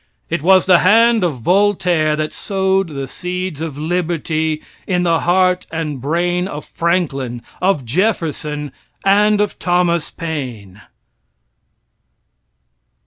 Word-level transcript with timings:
It 0.31 0.41
was 0.41 0.65
the 0.65 0.79
hand 0.79 1.23
of 1.23 1.41
Voltaire 1.41 2.15
that 2.15 2.33
sowed 2.33 2.87
the 2.87 3.07
seeds 3.07 3.61
of 3.61 3.77
liberty 3.77 4.63
in 4.87 5.03
the 5.03 5.19
heart 5.19 5.67
and 5.69 6.01
brain 6.01 6.47
of 6.47 6.65
Franklin, 6.65 7.43
of 7.61 7.85
Jefferson, 7.85 8.71
and 9.05 9.39
of 9.39 9.59
Thomas 9.59 10.09
Paine. 10.09 10.81